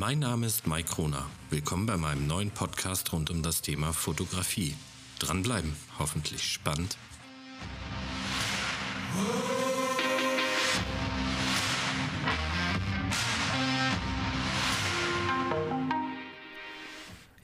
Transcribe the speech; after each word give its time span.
Mein 0.00 0.20
Name 0.20 0.46
ist 0.46 0.66
Mike 0.66 0.88
Kroner. 0.88 1.26
Willkommen 1.50 1.84
bei 1.84 1.98
meinem 1.98 2.26
neuen 2.26 2.50
Podcast 2.50 3.12
rund 3.12 3.28
um 3.28 3.42
das 3.42 3.60
Thema 3.60 3.92
Fotografie. 3.92 4.74
Dranbleiben, 5.18 5.76
hoffentlich 5.98 6.42
spannend. 6.42 6.96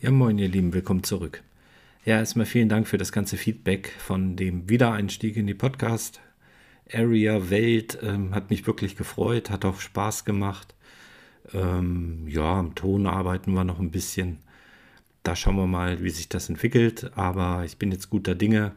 Ja, 0.00 0.10
moin, 0.10 0.38
ihr 0.38 0.48
Lieben, 0.48 0.72
willkommen 0.72 1.04
zurück. 1.04 1.42
Ja, 2.06 2.16
erstmal 2.16 2.46
vielen 2.46 2.70
Dank 2.70 2.88
für 2.88 2.96
das 2.96 3.12
ganze 3.12 3.36
Feedback 3.36 3.92
von 3.98 4.34
dem 4.34 4.70
Wiedereinstieg 4.70 5.36
in 5.36 5.46
die 5.46 5.52
Podcast. 5.52 6.22
Area 6.90 7.50
Welt 7.50 7.98
ähm, 8.00 8.34
hat 8.34 8.48
mich 8.48 8.66
wirklich 8.66 8.96
gefreut, 8.96 9.50
hat 9.50 9.66
auch 9.66 9.78
Spaß 9.78 10.24
gemacht. 10.24 10.72
Ähm, 11.52 12.26
ja, 12.28 12.58
am 12.58 12.74
Ton 12.74 13.06
arbeiten 13.06 13.52
wir 13.54 13.64
noch 13.64 13.78
ein 13.78 13.90
bisschen. 13.90 14.38
Da 15.22 15.36
schauen 15.36 15.56
wir 15.56 15.66
mal, 15.66 16.02
wie 16.02 16.10
sich 16.10 16.28
das 16.28 16.48
entwickelt. 16.48 17.10
Aber 17.16 17.64
ich 17.64 17.78
bin 17.78 17.92
jetzt 17.92 18.10
guter 18.10 18.34
Dinge, 18.34 18.72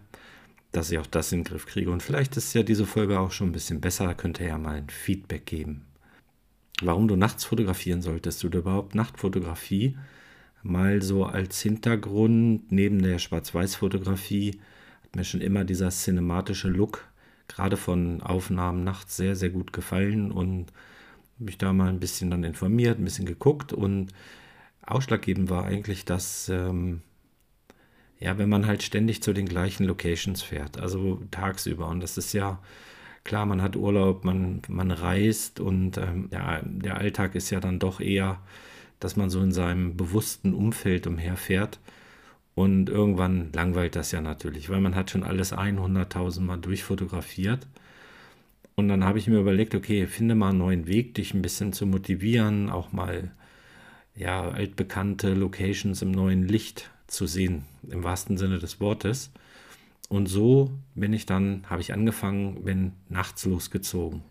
dass 0.71 0.91
ich 0.91 0.97
auch 0.99 1.07
das 1.07 1.31
in 1.31 1.39
den 1.39 1.45
Griff 1.45 1.65
kriege. 1.65 1.91
Und 1.91 2.03
vielleicht 2.03 2.37
ist 2.37 2.53
ja 2.53 2.63
diese 2.63 2.85
Folge 2.85 3.19
auch 3.19 3.31
schon 3.31 3.49
ein 3.49 3.53
bisschen 3.53 3.81
besser. 3.81 4.05
Da 4.05 4.13
könnt 4.13 4.39
ihr 4.39 4.47
ja 4.47 4.57
mal 4.57 4.77
ein 4.77 4.89
Feedback 4.89 5.45
geben. 5.45 5.85
Warum 6.81 7.07
du 7.07 7.15
nachts 7.15 7.43
fotografieren 7.43 8.01
solltest 8.01 8.45
oder 8.45 8.59
überhaupt 8.59 8.95
Nachtfotografie 8.95 9.97
mal 10.63 11.01
so 11.01 11.25
als 11.25 11.61
Hintergrund 11.61 12.71
neben 12.71 13.01
der 13.01 13.19
Schwarz-Weiß-Fotografie 13.19 14.59
hat 15.03 15.15
mir 15.15 15.23
schon 15.23 15.41
immer 15.41 15.63
dieser 15.63 15.89
cinematische 15.89 16.69
Look 16.69 17.07
gerade 17.47 17.77
von 17.77 18.22
Aufnahmen 18.22 18.83
nachts 18.83 19.17
sehr, 19.17 19.35
sehr 19.35 19.49
gut 19.49 19.73
gefallen 19.73 20.31
und 20.31 20.67
mich 21.39 21.57
da 21.57 21.73
mal 21.73 21.89
ein 21.89 21.99
bisschen 21.99 22.29
dann 22.29 22.43
informiert, 22.43 22.99
ein 22.99 23.05
bisschen 23.05 23.25
geguckt 23.25 23.73
und 23.73 24.11
ausschlaggebend 24.85 25.49
war 25.49 25.65
eigentlich, 25.65 26.05
dass 26.05 26.49
ähm, 26.49 27.01
ja, 28.19 28.37
wenn 28.37 28.49
man 28.49 28.67
halt 28.67 28.83
ständig 28.83 29.23
zu 29.23 29.33
den 29.33 29.47
gleichen 29.47 29.85
Locations 29.85 30.41
fährt, 30.41 30.79
also 30.79 31.21
tagsüber 31.31 31.87
und 31.87 32.01
das 32.01 32.17
ist 32.17 32.33
ja 32.33 32.59
klar, 33.23 33.45
man 33.45 33.61
hat 33.61 33.75
Urlaub, 33.75 34.25
man, 34.25 34.61
man 34.67 34.91
reist 34.91 35.59
und 35.59 35.97
ähm, 35.97 36.29
ja, 36.31 36.61
der 36.63 36.97
Alltag 36.97 37.35
ist 37.35 37.49
ja 37.49 37.59
dann 37.59 37.79
doch 37.79 37.99
eher 37.99 38.39
dass 38.99 39.15
man 39.15 39.29
so 39.29 39.41
in 39.41 39.51
seinem 39.51 39.95
bewussten 39.95 40.53
Umfeld 40.53 41.07
umherfährt. 41.07 41.79
Und 42.55 42.89
irgendwann 42.89 43.51
langweilt 43.53 43.95
das 43.95 44.11
ja 44.11 44.19
natürlich, 44.19 44.69
weil 44.69 44.81
man 44.81 44.95
hat 44.95 45.11
schon 45.11 45.23
alles 45.23 45.53
100.000 45.53 46.41
Mal 46.41 46.57
durchfotografiert. 46.57 47.65
Und 48.80 48.88
dann 48.88 49.03
habe 49.03 49.19
ich 49.19 49.27
mir 49.27 49.39
überlegt, 49.39 49.75
okay, 49.75 50.08
finde 50.08 50.35
mal 50.35 50.52
einen 50.52 50.59
neuen 50.59 50.88
Weg, 50.88 51.13
dich 51.13 51.33
ein 51.33 51.41
bisschen 51.41 51.73
zu 51.73 51.85
motivieren, 51.85 52.69
auch 52.69 52.94
mal 52.94 53.30
ja, 54.16 54.47
altbekannte 54.47 55.33
Locations 55.33 56.02
im 56.02 56.11
neuen 56.11 56.47
Licht 56.47 56.89
zu 57.07 57.27
sehen, 57.27 57.66
im 57.89 58.05
wahrsten 58.05 58.38
Sinne 58.38 58.57
des 58.57 58.80
Wortes. 58.80 59.31
Und 60.07 60.27
so 60.27 60.72
bin 60.95 61.11
ich 61.11 61.25
dann, 61.25 61.66
habe 61.69 61.81
ich 61.81 61.91
angefangen, 61.91 62.63
bin 62.63 62.94
nachts 63.09 63.44
losgezogen. 63.44 64.22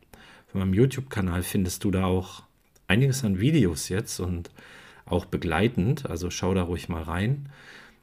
Von 0.46 0.60
meinem 0.62 0.72
YouTube-Kanal 0.72 1.42
findest 1.42 1.84
du 1.84 1.90
da 1.90 2.06
auch 2.06 2.42
einiges 2.86 3.24
an 3.24 3.40
Videos 3.40 3.90
jetzt 3.90 4.18
und 4.18 4.50
auch 5.04 5.26
begleitend, 5.26 6.08
also 6.08 6.30
schau 6.30 6.54
da 6.54 6.62
ruhig 6.62 6.88
mal 6.88 7.02
rein. 7.02 7.50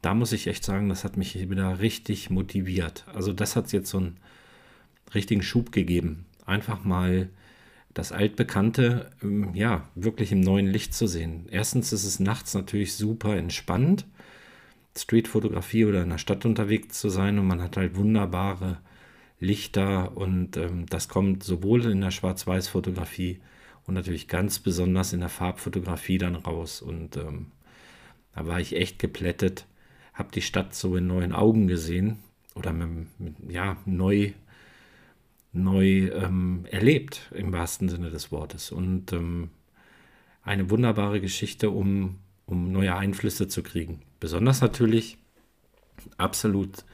Da 0.00 0.14
muss 0.14 0.30
ich 0.30 0.46
echt 0.46 0.62
sagen, 0.62 0.88
das 0.88 1.02
hat 1.02 1.16
mich 1.16 1.50
wieder 1.50 1.80
richtig 1.80 2.30
motiviert. 2.30 3.04
Also 3.12 3.32
das 3.32 3.56
hat 3.56 3.72
jetzt 3.72 3.90
so 3.90 3.98
einen 3.98 4.16
richtigen 5.12 5.42
Schub 5.42 5.72
gegeben. 5.72 6.24
Einfach 6.46 6.84
mal 6.84 7.28
das 7.92 8.12
Altbekannte, 8.12 9.10
ähm, 9.22 9.54
ja, 9.54 9.88
wirklich 9.94 10.32
im 10.32 10.40
neuen 10.40 10.66
Licht 10.66 10.94
zu 10.94 11.06
sehen. 11.06 11.46
Erstens 11.50 11.92
ist 11.92 12.04
es 12.04 12.20
nachts 12.20 12.54
natürlich 12.54 12.94
super 12.94 13.36
entspannt, 13.36 14.06
Streetfotografie 14.96 15.84
oder 15.84 16.02
in 16.02 16.10
der 16.10 16.18
Stadt 16.18 16.44
unterwegs 16.46 16.98
zu 16.98 17.08
sein 17.08 17.38
und 17.38 17.46
man 17.46 17.60
hat 17.60 17.76
halt 17.76 17.96
wunderbare 17.96 18.78
Lichter 19.38 20.16
und 20.16 20.56
ähm, 20.56 20.86
das 20.86 21.08
kommt 21.08 21.42
sowohl 21.42 21.84
in 21.84 22.00
der 22.00 22.10
Schwarz-Weiß-Fotografie 22.10 23.40
und 23.86 23.94
natürlich 23.94 24.28
ganz 24.28 24.58
besonders 24.58 25.12
in 25.12 25.20
der 25.20 25.28
Farbfotografie 25.28 26.18
dann 26.18 26.36
raus. 26.36 26.82
Und 26.82 27.16
ähm, 27.16 27.52
da 28.34 28.46
war 28.46 28.60
ich 28.60 28.76
echt 28.76 28.98
geplättet, 28.98 29.66
habe 30.14 30.32
die 30.32 30.42
Stadt 30.42 30.74
so 30.74 30.96
in 30.96 31.06
neuen 31.06 31.32
Augen 31.32 31.66
gesehen 31.68 32.18
oder 32.54 32.72
mit, 32.72 33.20
mit, 33.20 33.34
ja, 33.48 33.76
neu, 33.84 34.32
neu 35.56 36.08
ähm, 36.08 36.66
erlebt 36.70 37.30
im 37.34 37.52
wahrsten 37.52 37.88
Sinne 37.88 38.10
des 38.10 38.30
Wortes. 38.30 38.70
Und 38.70 39.12
ähm, 39.12 39.50
eine 40.42 40.70
wunderbare 40.70 41.20
Geschichte, 41.20 41.70
um, 41.70 42.18
um 42.46 42.70
neue 42.70 42.94
Einflüsse 42.94 43.48
zu 43.48 43.62
kriegen. 43.62 44.02
Besonders 44.20 44.60
natürlich 44.60 45.18
absolut 46.16 46.84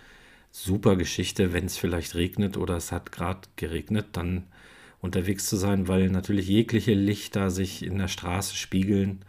super 0.51 0.97
Geschichte, 0.97 1.53
wenn 1.53 1.67
es 1.67 1.77
vielleicht 1.77 2.15
regnet 2.15 2.57
oder 2.57 2.77
es 2.77 2.93
hat 2.93 3.13
gerade 3.13 3.41
geregnet, 3.57 4.09
dann 4.13 4.47
unterwegs 5.01 5.47
zu 5.49 5.57
sein, 5.57 5.89
weil 5.89 6.09
natürlich 6.11 6.49
jegliche 6.49 6.95
Lichter 6.95 7.51
sich 7.51 7.85
in 7.85 7.99
der 7.99 8.09
Straße 8.09 8.55
spiegeln 8.55 9.25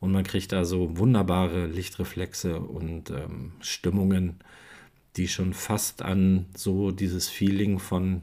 und 0.00 0.12
man 0.12 0.24
kriegt 0.24 0.52
da 0.52 0.64
so 0.64 0.96
wunderbare 0.96 1.66
Lichtreflexe 1.66 2.58
und 2.58 3.10
ähm, 3.10 3.52
Stimmungen, 3.60 4.36
die 5.16 5.28
schon 5.28 5.52
fast 5.52 6.02
an 6.02 6.46
so 6.56 6.90
dieses 6.90 7.28
Feeling 7.28 7.78
von 7.78 8.22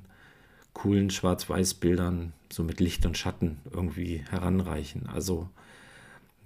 coolen 0.78 1.10
Schwarz-Weiß-Bildern 1.10 2.34
so 2.54 2.64
mit 2.64 2.80
Licht 2.80 3.04
und 3.08 3.18
Schatten 3.18 3.58
irgendwie 3.74 4.24
heranreichen. 4.30 5.10
Also 5.12 5.50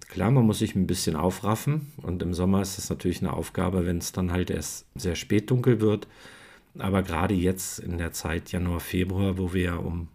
klar, 0.08 0.32
man 0.32 0.46
muss 0.46 0.60
sich 0.60 0.74
ein 0.74 0.88
bisschen 0.88 1.18
aufraffen 1.18 1.92
und 1.98 2.24
im 2.24 2.34
Sommer 2.34 2.62
ist 2.62 2.78
das 2.78 2.90
natürlich 2.90 3.22
eine 3.22 3.34
Aufgabe, 3.34 3.86
wenn 3.86 3.98
es 3.98 4.14
dann 4.14 4.32
halt 4.32 4.50
erst 4.50 4.86
sehr 4.96 5.16
spät 5.16 5.52
dunkel 5.52 5.82
wird. 5.82 6.08
Aber 6.80 7.04
gerade 7.04 7.34
jetzt 7.34 7.80
in 7.80 7.98
der 7.98 8.14
Zeit 8.14 8.54
Januar, 8.54 8.80
Februar, 8.80 9.38
wo 9.38 9.52
wir 9.54 9.64
ja 9.64 9.76
um 9.76 10.08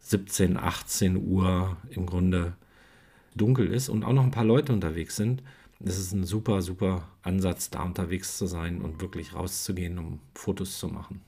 17, 0.00 0.56
18 0.56 1.16
Uhr 1.16 1.76
im 1.90 2.04
Grunde 2.04 2.54
dunkel 3.36 3.72
ist 3.72 3.88
und 3.88 4.02
auch 4.02 4.12
noch 4.12 4.24
ein 4.24 4.32
paar 4.32 4.44
Leute 4.44 4.72
unterwegs 4.72 5.14
sind, 5.14 5.44
ist 5.78 6.12
ein 6.12 6.24
super, 6.24 6.62
super 6.62 7.06
Ansatz, 7.22 7.70
da 7.70 7.84
unterwegs 7.84 8.38
zu 8.38 8.46
sein 8.46 8.82
und 8.82 9.00
wirklich 9.00 9.34
rauszugehen, 9.34 9.98
um 9.98 10.18
Fotos 10.34 10.80
zu 10.80 10.88
machen. 10.88 11.20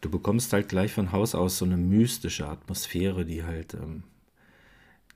Du 0.00 0.10
bekommst 0.10 0.52
halt 0.52 0.68
gleich 0.68 0.92
von 0.92 1.12
Haus 1.12 1.34
aus 1.34 1.58
so 1.58 1.64
eine 1.64 1.76
mystische 1.76 2.46
Atmosphäre, 2.48 3.24
die 3.24 3.44
halt, 3.44 3.74
ähm, 3.74 4.02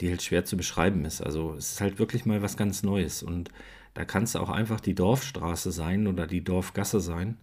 die 0.00 0.08
halt 0.08 0.22
schwer 0.22 0.44
zu 0.44 0.56
beschreiben 0.56 1.04
ist. 1.04 1.20
Also 1.20 1.54
es 1.54 1.72
ist 1.72 1.80
halt 1.80 1.98
wirklich 1.98 2.24
mal 2.26 2.42
was 2.42 2.56
ganz 2.56 2.82
Neues. 2.82 3.22
Und 3.22 3.50
da 3.94 4.04
kann 4.04 4.22
es 4.22 4.36
auch 4.36 4.48
einfach 4.48 4.80
die 4.80 4.94
Dorfstraße 4.94 5.72
sein 5.72 6.06
oder 6.06 6.26
die 6.26 6.42
Dorfgasse 6.42 7.00
sein 7.00 7.36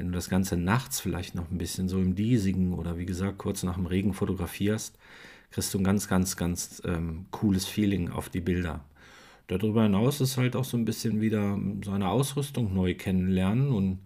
wenn 0.00 0.06
du 0.06 0.12
das 0.14 0.30
Ganze 0.30 0.56
nachts 0.56 0.98
vielleicht 0.98 1.34
noch 1.34 1.50
ein 1.50 1.58
bisschen 1.58 1.90
so 1.90 1.98
im 1.98 2.14
Diesigen 2.14 2.72
oder 2.72 2.96
wie 2.96 3.04
gesagt 3.04 3.36
kurz 3.36 3.62
nach 3.64 3.74
dem 3.74 3.84
Regen 3.84 4.14
fotografierst, 4.14 4.96
kriegst 5.50 5.74
du 5.74 5.78
ein 5.78 5.84
ganz, 5.84 6.08
ganz, 6.08 6.38
ganz 6.38 6.80
ähm, 6.86 7.26
cooles 7.30 7.66
Feeling 7.66 8.10
auf 8.10 8.30
die 8.30 8.40
Bilder. 8.40 8.82
Darüber 9.46 9.82
hinaus 9.82 10.22
ist 10.22 10.38
halt 10.38 10.56
auch 10.56 10.64
so 10.64 10.78
ein 10.78 10.86
bisschen 10.86 11.20
wieder 11.20 11.58
seine 11.84 12.08
Ausrüstung 12.08 12.72
neu 12.72 12.94
kennenlernen 12.94 13.72
und 13.72 13.98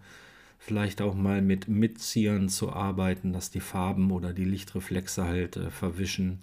vielleicht 0.58 1.02
auch 1.02 1.14
mal 1.14 1.42
mit 1.42 1.68
Mitziehern 1.68 2.48
zu 2.48 2.72
arbeiten, 2.72 3.32
dass 3.32 3.50
die 3.50 3.60
Farben 3.60 4.10
oder 4.10 4.32
die 4.32 4.44
Lichtreflexe 4.44 5.24
halt 5.24 5.56
äh, 5.56 5.70
verwischen. 5.70 6.40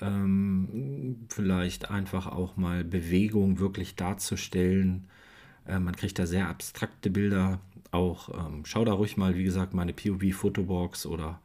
Ähm, 0.00 1.26
vielleicht 1.28 1.90
einfach 1.90 2.26
auch 2.26 2.56
mal 2.56 2.84
Bewegung 2.84 3.58
wirklich 3.58 3.94
darzustellen. 3.94 5.06
Äh, 5.66 5.78
man 5.78 5.94
kriegt 5.94 6.18
da 6.18 6.26
sehr 6.26 6.48
abstrakte 6.48 7.10
Bilder 7.10 7.60
auch. 7.90 8.30
Ähm, 8.46 8.64
schau 8.64 8.84
da 8.84 8.92
ruhig 8.92 9.16
mal, 9.16 9.36
wie 9.36 9.44
gesagt, 9.44 9.74
meine 9.74 9.92
POV-Fotobox 9.92 11.06
oder 11.06 11.40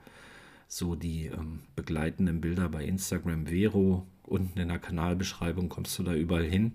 so 0.67 0.95
die 0.95 1.27
ähm, 1.27 1.61
begleitenden 1.75 2.41
Bilder 2.41 2.69
bei 2.69 2.83
Instagram 2.83 3.47
Vero. 3.47 4.05
Unten 4.23 4.59
in 4.59 4.67
der 4.69 4.79
Kanalbeschreibung 4.79 5.69
kommst 5.69 5.97
du 5.99 6.03
da 6.03 6.13
überall 6.13 6.43
hin. 6.43 6.73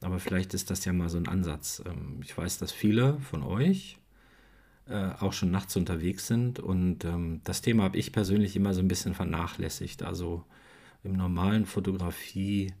Aber 0.00 0.20
vielleicht 0.20 0.54
ist 0.54 0.70
das 0.70 0.84
ja 0.84 0.92
mal 0.92 1.08
so 1.08 1.18
ein 1.18 1.26
Ansatz. 1.28 1.82
Ähm, 1.86 2.20
ich 2.22 2.36
weiß, 2.36 2.58
dass 2.58 2.72
viele 2.72 3.18
von 3.20 3.42
euch 3.42 3.97
äh, 4.88 5.10
auch 5.20 5.32
schon 5.32 5.50
nachts 5.50 5.76
unterwegs 5.76 6.26
sind 6.26 6.60
und 6.60 7.04
ähm, 7.04 7.40
das 7.44 7.60
Thema 7.62 7.84
habe 7.84 7.98
ich 7.98 8.12
persönlich 8.12 8.56
immer 8.56 8.74
so 8.74 8.80
ein 8.80 8.88
bisschen 8.88 9.14
vernachlässigt. 9.14 10.02
Also 10.02 10.44
im 11.04 11.12
normalen 11.14 11.66
Fotografie 11.66 12.72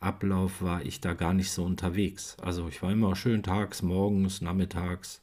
Ablauf 0.00 0.62
war 0.62 0.84
ich 0.84 1.00
da 1.00 1.14
gar 1.14 1.34
nicht 1.34 1.50
so 1.50 1.64
unterwegs. 1.64 2.36
Also 2.40 2.68
ich 2.68 2.82
war 2.82 2.92
immer 2.92 3.16
schön 3.16 3.42
tags, 3.42 3.82
morgens, 3.82 4.40
nachmittags, 4.40 5.22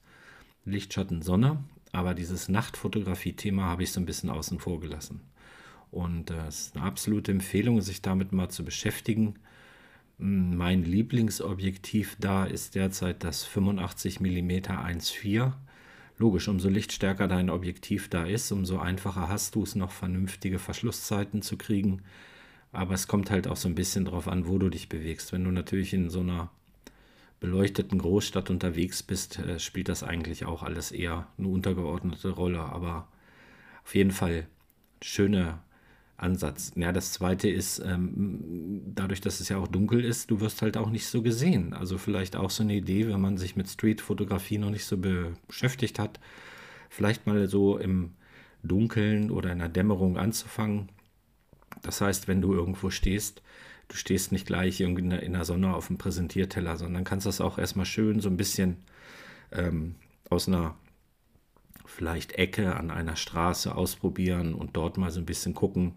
Licht, 0.66 0.94
Schatten, 0.94 1.22
Sonne. 1.22 1.64
Aber 1.94 2.14
dieses 2.14 2.50
Nachtfotografie-Thema 2.50 3.64
habe 3.64 3.84
ich 3.84 3.94
so 3.94 4.02
ein 4.02 4.06
bisschen 4.06 4.30
außen 4.30 4.60
vor 4.60 4.82
gelassen. 4.82 5.22
Und 5.92 6.30
äh, 6.30 6.48
es 6.48 6.68
ist 6.68 6.76
eine 6.76 6.86
absolute 6.86 7.32
Empfehlung, 7.32 7.80
sich 7.80 8.02
damit 8.02 8.34
mal 8.34 8.50
zu 8.50 8.66
beschäftigen. 8.66 9.36
Hm, 10.20 10.58
mein 10.58 10.84
Lieblingsobjektiv 10.84 12.18
da 12.20 12.44
ist 12.46 12.76
derzeit 12.76 13.24
das 13.24 13.46
85 13.46 14.20
mm 14.20 14.52
1.4. 14.52 15.54
Logisch, 16.18 16.48
umso 16.48 16.70
lichtstärker 16.70 17.28
dein 17.28 17.50
Objektiv 17.50 18.10
da 18.10 18.26
ist, 18.26 18.52
umso 18.52 18.80
einfacher 18.80 19.28
hast 19.28 19.56
du 19.56 19.64
es 19.64 19.76
noch 19.76 19.92
vernünftige 19.92 20.60
Verschlusszeiten 20.60 21.42
zu 21.42 21.58
kriegen 21.58 22.04
Aber 22.72 22.94
es 22.94 23.08
kommt 23.08 23.32
halt 23.32 23.48
auch 23.48 23.58
so 23.58 23.70
ein 23.70 23.76
bisschen 23.76 24.06
drauf 24.06 24.28
an, 24.28 24.48
wo 24.48 24.58
du 24.58 24.70
dich 24.70 24.90
bewegst. 24.90 25.32
Wenn 25.32 25.44
du 25.44 25.52
natürlich 25.52 25.94
in 25.94 26.10
so 26.10 26.22
einer 26.22 26.52
beleuchteten 27.40 28.00
Großstadt 28.00 28.50
unterwegs 28.50 29.04
bist, 29.04 29.40
äh, 29.40 29.60
spielt 29.60 29.90
das 29.90 30.04
eigentlich 30.04 30.46
auch 30.46 30.64
alles 30.64 30.92
eher 30.92 31.28
eine 31.38 31.48
untergeordnete 31.50 32.30
Rolle. 32.30 32.60
Aber 32.60 33.08
auf 33.84 33.96
jeden 33.96 34.12
Fall 34.12 34.48
schöner 35.02 35.64
Ansatz. 36.18 36.72
Ja, 36.76 36.92
das 36.92 37.12
zweite 37.12 37.50
ist, 37.50 37.80
ähm, 37.80 38.82
dadurch, 38.96 39.22
dass 39.22 39.40
es 39.42 39.50
ja 39.50 39.58
auch 39.58 39.68
dunkel 39.68 40.04
ist, 40.04 40.32
du 40.32 40.40
wirst 40.40 40.62
halt 40.62 40.78
auch 40.78 40.90
nicht 40.90 41.08
so 41.08 41.22
gesehen. 41.22 41.74
Also 41.74 41.98
vielleicht 41.98 42.36
auch 42.36 42.50
so 42.50 42.64
eine 42.64 42.76
Idee, 42.76 43.08
wenn 43.08 43.20
man 43.20 43.38
sich 43.38 43.56
mit 43.56 43.70
Streetfotografie 43.70 44.58
noch 44.58 44.70
nicht 44.70 44.86
so 44.86 44.98
beschäftigt 44.98 46.00
hat, 46.00 46.20
vielleicht 46.90 47.28
mal 47.28 47.48
so 47.48 47.78
im 47.78 48.14
Dunkeln 48.64 49.30
oder 49.30 49.52
in 49.52 49.60
der 49.60 49.70
Dämmerung 49.70 50.18
anzufangen. 50.18 50.90
Das 51.82 52.00
heißt, 52.02 52.28
wenn 52.28 52.42
du 52.42 52.54
irgendwo 52.54 52.90
stehst, 52.90 53.42
du 53.90 53.98
stehst 53.98 54.32
nicht 54.32 54.48
gleich 54.48 54.80
irgendwie 54.80 55.16
in 55.18 55.34
der 55.34 55.46
Sonne 55.46 55.76
auf 55.76 55.88
dem 55.88 55.98
Präsentierteller, 55.98 56.78
sondern 56.78 57.04
kannst 57.04 57.28
das 57.28 57.42
auch 57.42 57.58
erstmal 57.58 57.86
schön 57.86 58.22
so 58.22 58.30
ein 58.30 58.38
bisschen 58.38 58.78
ähm, 59.52 59.96
aus 60.30 60.48
einer 60.48 60.76
vielleicht 61.90 62.34
Ecke 62.34 62.76
an 62.76 62.92
einer 62.92 63.16
Straße 63.16 63.76
ausprobieren 63.76 64.54
und 64.54 64.76
dort 64.76 64.98
mal 64.98 65.12
so 65.12 65.20
ein 65.20 65.26
bisschen 65.26 65.54
gucken 65.54 65.96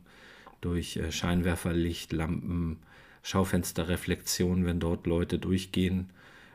durch 0.61 0.97
äh, 0.97 1.13
Scheinwerferlicht, 1.13 2.13
Lampen, 2.13 2.79
Schaufensterreflexion, 3.23 4.65
wenn 4.65 4.81
dort 4.81 5.07
Leute 5.07 5.39
durchgehen, 5.39 6.11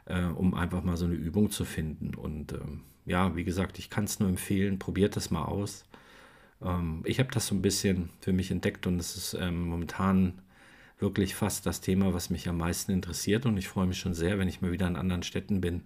äh, 0.06 0.24
um 0.24 0.54
einfach 0.54 0.84
mal 0.84 0.98
so 0.98 1.06
eine 1.06 1.16
Übung 1.16 1.52
zu 1.52 1.66
finden. 1.66 2.16
Und 2.16 2.54
ähm, 2.54 2.82
ja, 3.06 3.36
wie 3.36 3.44
gesagt, 3.44 3.80
ich 3.80 3.90
kann 3.90 4.06
es 4.06 4.20
nur 4.20 4.30
empfehlen, 4.30 4.80
probiert 4.80 5.16
das 5.16 5.32
mal 5.32 5.46
aus. 5.46 5.86
Ähm, 6.62 7.02
ich 7.06 7.20
habe 7.20 7.32
das 7.32 7.48
so 7.48 7.56
ein 7.56 7.62
bisschen 7.62 8.10
für 8.20 8.34
mich 8.34 8.52
entdeckt 8.52 8.88
und 8.88 9.00
es 9.00 9.16
ist 9.16 9.34
ähm, 9.40 9.68
momentan 9.68 10.40
wirklich 11.00 11.36
fast 11.36 11.66
das 11.66 11.82
Thema, 11.82 12.14
was 12.14 12.30
mich 12.30 12.48
am 12.48 12.58
meisten 12.58 12.92
interessiert. 12.92 13.46
Und 13.46 13.58
ich 13.58 13.68
freue 13.68 13.88
mich 13.88 14.00
schon 14.00 14.14
sehr, 14.14 14.40
wenn 14.40 14.48
ich 14.48 14.62
mal 14.62 14.72
wieder 14.72 14.88
in 14.88 14.96
anderen 14.96 15.24
Städten 15.24 15.62
bin. 15.62 15.84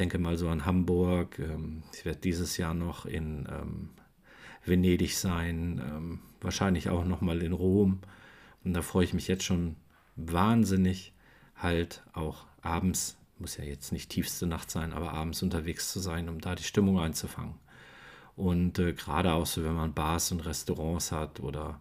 Denke 0.00 0.18
mal 0.18 0.38
so 0.38 0.48
an 0.48 0.64
Hamburg. 0.64 1.38
Ähm, 1.38 1.82
ich 1.92 2.06
werde 2.06 2.20
dieses 2.20 2.56
Jahr 2.56 2.72
noch 2.72 3.04
in 3.04 3.46
ähm, 3.50 3.90
Venedig 4.64 5.16
sein, 5.16 5.80
ähm, 5.86 6.20
wahrscheinlich 6.40 6.88
auch 6.88 7.04
noch 7.04 7.20
mal 7.20 7.42
in 7.42 7.52
Rom. 7.52 8.00
Und 8.64 8.72
da 8.72 8.80
freue 8.80 9.04
ich 9.04 9.12
mich 9.12 9.28
jetzt 9.28 9.44
schon 9.44 9.76
wahnsinnig, 10.16 11.12
halt 11.54 12.02
auch 12.14 12.46
abends, 12.62 13.18
muss 13.38 13.58
ja 13.58 13.64
jetzt 13.64 13.92
nicht 13.92 14.10
tiefste 14.10 14.46
Nacht 14.46 14.70
sein, 14.70 14.94
aber 14.94 15.12
abends 15.12 15.42
unterwegs 15.42 15.92
zu 15.92 16.00
sein, 16.00 16.30
um 16.30 16.40
da 16.40 16.54
die 16.54 16.64
Stimmung 16.64 16.98
einzufangen. 16.98 17.56
Und 18.36 18.78
äh, 18.78 18.94
gerade 18.94 19.34
auch 19.34 19.44
so, 19.44 19.64
wenn 19.64 19.74
man 19.74 19.92
Bars 19.92 20.32
und 20.32 20.46
Restaurants 20.46 21.12
hat 21.12 21.40
oder 21.40 21.78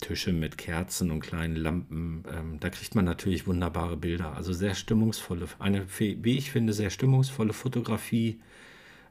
Tische 0.00 0.32
mit 0.32 0.56
Kerzen 0.56 1.10
und 1.10 1.20
kleinen 1.20 1.56
Lampen. 1.56 2.24
Ähm, 2.32 2.60
da 2.60 2.70
kriegt 2.70 2.94
man 2.94 3.04
natürlich 3.04 3.46
wunderbare 3.46 3.96
Bilder. 3.96 4.34
Also 4.34 4.52
sehr 4.52 4.74
stimmungsvolle, 4.74 5.48
eine, 5.58 5.86
wie 5.98 6.38
ich 6.38 6.50
finde, 6.50 6.72
sehr 6.72 6.90
stimmungsvolle 6.90 7.52
Fotografie, 7.52 8.40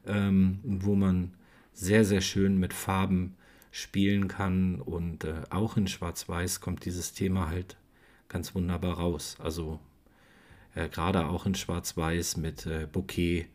ähm, 0.06 0.60
wo 0.64 0.94
man 0.94 1.32
sehr, 1.72 2.04
sehr 2.04 2.22
schön 2.22 2.58
mit 2.58 2.72
Farben 2.72 3.36
spielen 3.70 4.26
kann. 4.26 4.80
Und 4.80 5.24
äh, 5.24 5.42
auch 5.50 5.76
in 5.76 5.86
Schwarz-Weiß 5.86 6.60
kommt 6.60 6.84
dieses 6.84 7.12
Thema 7.12 7.48
halt 7.48 7.76
ganz 8.28 8.54
wunderbar 8.54 8.94
raus. 8.94 9.36
Also 9.38 9.78
äh, 10.74 10.88
gerade 10.88 11.28
auch 11.28 11.46
in 11.46 11.54
Schwarz-Weiß 11.54 12.36
mit 12.38 12.66
äh, 12.66 12.88
Bouquet 12.90 13.46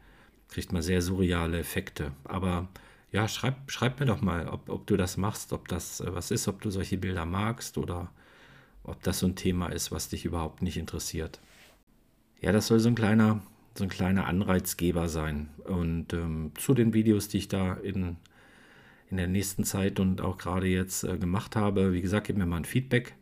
kriegt 0.48 0.72
man 0.72 0.82
sehr 0.82 1.02
surreale 1.02 1.60
Effekte. 1.60 2.12
Aber 2.24 2.70
ja, 3.12 3.28
schreib, 3.28 3.70
schreib 3.70 4.00
mir 4.00 4.06
doch 4.06 4.22
mal, 4.22 4.48
ob, 4.48 4.70
ob 4.70 4.88
du 4.88 4.96
das 4.98 5.18
machst, 5.18 5.54
ob 5.54 5.68
das 5.68 6.00
äh, 6.00 6.14
was 6.14 6.32
ist, 6.32 6.48
ob 6.48 6.62
du 6.62 6.70
solche 6.72 6.98
Bilder 6.98 7.26
magst 7.26 7.78
oder 7.78 8.12
ob 8.84 9.04
das 9.04 9.20
so 9.20 9.28
ein 9.28 9.36
Thema 9.36 9.68
ist, 9.68 9.92
was 9.92 10.10
dich 10.10 10.26
überhaupt 10.26 10.62
nicht 10.62 10.78
interessiert. 10.78 11.40
Ja, 12.40 12.52
das 12.52 12.68
soll 12.68 12.80
so 12.80 12.90
ein 12.90 12.96
kleiner, 12.96 13.42
so 13.78 13.84
ein 13.84 13.90
kleiner 13.90 14.28
Anreizgeber 14.28 15.08
sein. 15.10 15.50
Und 15.66 16.14
ähm, 16.14 16.52
zu 16.58 16.74
den 16.74 16.94
Videos, 16.94 17.28
die 17.28 17.40
ich 17.40 17.48
da 17.48 17.74
in, 17.74 18.18
in 19.10 19.18
der 19.18 19.28
nächsten 19.28 19.66
Zeit 19.66 20.00
und 20.00 20.22
auch 20.22 20.38
gerade 20.38 20.68
jetzt 20.68 21.04
äh, 21.04 21.18
gemacht 21.18 21.56
habe, 21.56 21.94
wie 21.94 22.02
gesagt, 22.02 22.28
gib 22.28 22.38
mir 22.38 22.46
mal 22.46 22.58
ein 22.58 22.66
Feedback. 22.66 23.16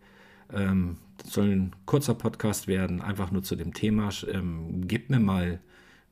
Ähm, 0.54 0.98
das 1.18 1.34
soll 1.34 1.50
ein 1.50 1.76
kurzer 1.86 2.14
Podcast 2.16 2.68
werden, 2.68 3.02
einfach 3.02 3.32
nur 3.32 3.44
zu 3.44 3.56
dem 3.56 3.74
Thema. 3.74 4.10
Ähm, 4.32 4.88
gib 4.88 5.10
mir 5.10 5.20
mal 5.20 5.60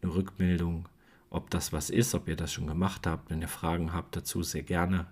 eine 0.02 0.14
Rückmeldung 0.14 0.90
ob 1.30 1.50
das 1.50 1.74
was 1.74 1.90
ist, 1.90 2.16
ob 2.16 2.28
ihr 2.28 2.36
das 2.36 2.54
schon 2.54 2.68
gemacht 2.68 3.08
habt. 3.08 3.30
Wenn 3.30 3.42
ihr 3.42 3.48
Fragen 3.48 3.94
habt 3.94 4.16
dazu, 4.16 4.44
sehr 4.44 4.64
gerne. 4.64 5.08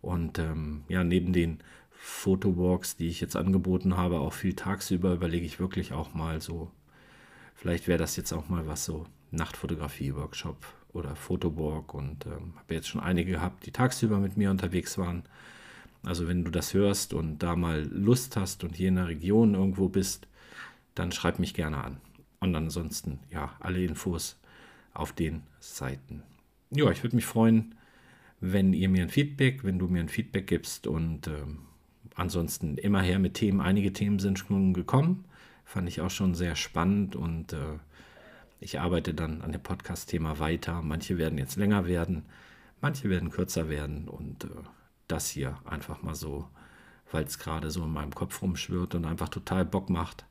Und 0.00 0.38
ähm, 0.38 0.84
ja, 0.88 1.04
neben 1.04 1.32
den 1.32 1.58
Fotowalks, 1.90 2.96
die 2.96 3.08
ich 3.08 3.20
jetzt 3.20 3.36
angeboten 3.36 3.96
habe, 3.96 4.18
auch 4.18 4.32
viel 4.32 4.54
tagsüber, 4.54 5.12
überlege 5.14 5.46
ich 5.46 5.60
wirklich 5.60 5.92
auch 5.92 6.14
mal 6.14 6.40
so, 6.40 6.70
vielleicht 7.54 7.86
wäre 7.86 7.98
das 7.98 8.16
jetzt 8.16 8.32
auch 8.32 8.48
mal 8.48 8.66
was 8.66 8.84
so, 8.84 9.06
Nachtfotografie-Workshop 9.30 10.56
oder 10.92 11.16
Fotowalk 11.16 11.94
und 11.94 12.26
ähm, 12.26 12.54
habe 12.56 12.74
jetzt 12.74 12.88
schon 12.88 13.00
einige 13.00 13.32
gehabt, 13.32 13.64
die 13.66 13.72
tagsüber 13.72 14.18
mit 14.18 14.36
mir 14.36 14.50
unterwegs 14.50 14.98
waren. 14.98 15.22
Also 16.04 16.28
wenn 16.28 16.44
du 16.44 16.50
das 16.50 16.74
hörst 16.74 17.14
und 17.14 17.38
da 17.38 17.56
mal 17.56 17.82
Lust 17.84 18.36
hast 18.36 18.64
und 18.64 18.74
hier 18.74 18.88
in 18.88 18.96
der 18.96 19.08
Region 19.08 19.54
irgendwo 19.54 19.88
bist, 19.88 20.26
dann 20.94 21.12
schreib 21.12 21.38
mich 21.38 21.54
gerne 21.54 21.82
an. 21.82 22.00
Und 22.40 22.54
ansonsten, 22.56 23.20
ja, 23.30 23.56
alle 23.60 23.82
Infos 23.84 24.38
auf 24.94 25.12
den 25.12 25.42
Seiten. 25.60 26.22
Ja, 26.70 26.90
ich 26.90 27.02
würde 27.02 27.16
mich 27.16 27.26
freuen, 27.26 27.74
wenn 28.40 28.72
ihr 28.72 28.88
mir 28.88 29.02
ein 29.02 29.08
Feedback, 29.08 29.64
wenn 29.64 29.78
du 29.78 29.88
mir 29.88 30.00
ein 30.00 30.08
Feedback 30.08 30.46
gibst 30.46 30.86
und 30.86 31.26
äh, 31.26 31.44
ansonsten 32.14 32.76
immer 32.76 33.00
her 33.00 33.18
mit 33.18 33.34
Themen. 33.34 33.60
Einige 33.60 33.92
Themen 33.92 34.18
sind 34.18 34.38
schon 34.38 34.74
gekommen, 34.74 35.24
fand 35.64 35.88
ich 35.88 36.00
auch 36.00 36.10
schon 36.10 36.34
sehr 36.34 36.56
spannend 36.56 37.14
und 37.16 37.52
äh, 37.52 37.78
ich 38.60 38.80
arbeite 38.80 39.14
dann 39.14 39.42
an 39.42 39.52
dem 39.52 39.62
Podcast-Thema 39.62 40.38
weiter. 40.38 40.82
Manche 40.82 41.18
werden 41.18 41.38
jetzt 41.38 41.56
länger 41.56 41.86
werden, 41.86 42.24
manche 42.80 43.10
werden 43.10 43.30
kürzer 43.30 43.68
werden 43.68 44.08
und 44.08 44.44
äh, 44.44 44.48
das 45.08 45.28
hier 45.28 45.58
einfach 45.64 46.02
mal 46.02 46.14
so, 46.14 46.48
weil 47.10 47.24
es 47.24 47.38
gerade 47.38 47.70
so 47.70 47.84
in 47.84 47.92
meinem 47.92 48.14
Kopf 48.14 48.40
rumschwirrt 48.42 48.94
und 48.94 49.04
einfach 49.04 49.28
total 49.28 49.64
Bock 49.64 49.90
macht, 49.90 50.24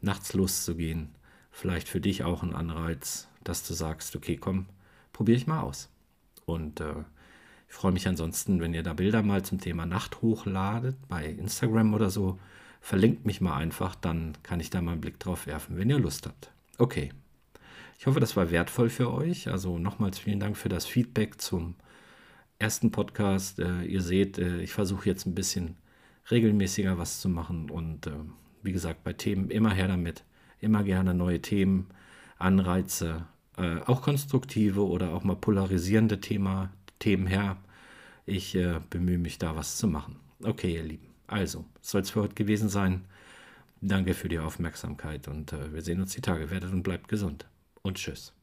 nachts 0.00 0.34
loszugehen. 0.34 1.14
Vielleicht 1.56 1.88
für 1.88 2.00
dich 2.00 2.24
auch 2.24 2.42
ein 2.42 2.52
Anreiz, 2.52 3.28
dass 3.44 3.64
du 3.64 3.74
sagst, 3.74 4.16
okay, 4.16 4.36
komm, 4.36 4.66
probiere 5.12 5.36
ich 5.36 5.46
mal 5.46 5.60
aus. 5.60 5.88
Und 6.46 6.80
äh, 6.80 7.04
ich 7.68 7.74
freue 7.74 7.92
mich 7.92 8.08
ansonsten, 8.08 8.60
wenn 8.60 8.74
ihr 8.74 8.82
da 8.82 8.92
Bilder 8.92 9.22
mal 9.22 9.44
zum 9.44 9.60
Thema 9.60 9.86
Nacht 9.86 10.20
hochladet, 10.20 10.96
bei 11.08 11.24
Instagram 11.26 11.94
oder 11.94 12.10
so. 12.10 12.40
Verlinkt 12.80 13.24
mich 13.24 13.40
mal 13.40 13.54
einfach, 13.54 13.94
dann 13.94 14.36
kann 14.42 14.58
ich 14.58 14.70
da 14.70 14.82
mal 14.82 14.92
einen 14.92 15.00
Blick 15.00 15.20
drauf 15.20 15.46
werfen, 15.46 15.78
wenn 15.78 15.88
ihr 15.88 16.00
Lust 16.00 16.26
habt. 16.26 16.50
Okay. 16.76 17.12
Ich 18.00 18.06
hoffe, 18.06 18.18
das 18.18 18.36
war 18.36 18.50
wertvoll 18.50 18.90
für 18.90 19.14
euch. 19.14 19.48
Also 19.48 19.78
nochmals 19.78 20.18
vielen 20.18 20.40
Dank 20.40 20.56
für 20.56 20.68
das 20.68 20.86
Feedback 20.86 21.40
zum 21.40 21.76
ersten 22.58 22.90
Podcast. 22.90 23.60
Äh, 23.60 23.84
ihr 23.84 24.02
seht, 24.02 24.38
äh, 24.38 24.60
ich 24.60 24.72
versuche 24.72 25.08
jetzt 25.08 25.24
ein 25.24 25.36
bisschen 25.36 25.76
regelmäßiger 26.32 26.98
was 26.98 27.20
zu 27.20 27.28
machen 27.28 27.70
und 27.70 28.08
äh, 28.08 28.12
wie 28.64 28.72
gesagt, 28.72 29.04
bei 29.04 29.12
Themen 29.12 29.50
immer 29.50 29.72
her 29.72 29.86
damit. 29.86 30.24
Immer 30.64 30.82
gerne 30.82 31.12
neue 31.12 31.42
Themen, 31.42 31.88
Anreize, 32.38 33.26
äh, 33.58 33.80
auch 33.84 34.00
konstruktive 34.00 34.86
oder 34.86 35.12
auch 35.12 35.22
mal 35.22 35.36
polarisierende 35.36 36.22
Thema, 36.22 36.70
Themen 36.98 37.26
her. 37.26 37.58
Ich 38.24 38.54
äh, 38.54 38.80
bemühe 38.88 39.18
mich 39.18 39.36
da 39.36 39.56
was 39.56 39.76
zu 39.76 39.86
machen. 39.86 40.16
Okay, 40.42 40.74
ihr 40.76 40.82
Lieben. 40.82 41.08
Also, 41.26 41.66
soll 41.82 42.00
es 42.00 42.10
für 42.10 42.22
heute 42.22 42.34
gewesen 42.34 42.70
sein. 42.70 43.04
Danke 43.82 44.14
für 44.14 44.30
die 44.30 44.38
Aufmerksamkeit 44.38 45.28
und 45.28 45.52
äh, 45.52 45.74
wir 45.74 45.82
sehen 45.82 46.00
uns 46.00 46.14
die 46.14 46.22
Tage. 46.22 46.50
Werdet 46.50 46.72
und 46.72 46.82
bleibt 46.82 47.08
gesund. 47.08 47.46
Und 47.82 47.98
tschüss. 47.98 48.33